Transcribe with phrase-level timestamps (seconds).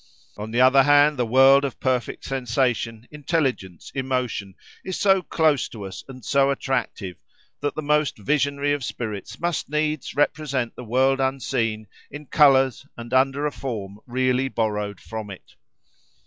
[0.35, 5.85] On the other hand, the world of perfected sensation, intelligence, emotion, is so close to
[5.85, 7.17] us, and so attractive,
[7.59, 13.13] that the most visionary of spirits must needs represent the world unseen in colours, and
[13.13, 15.53] under a form really borrowed from it.